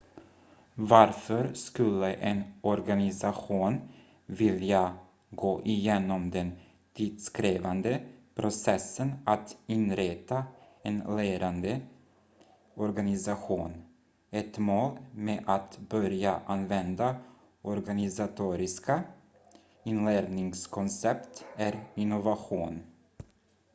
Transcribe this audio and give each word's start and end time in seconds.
varför 0.75 1.53
skulle 1.53 2.13
en 2.13 2.41
organisation 2.61 3.81
vilja 4.25 4.97
gå 5.29 5.61
igenom 5.65 6.29
den 6.31 6.51
tidskrävande 6.93 8.03
processen 8.35 9.11
att 9.25 9.57
inrätta 9.67 10.43
en 10.81 10.99
lärande 11.07 11.81
organisation 12.75 13.83
ett 14.31 14.57
mål 14.57 14.99
med 15.11 15.43
att 15.47 15.79
börja 15.89 16.39
använda 16.45 17.15
organisatoriska 17.61 19.03
inlärningskoncept 19.83 21.45
är 21.57 21.83
innovation 21.95 22.83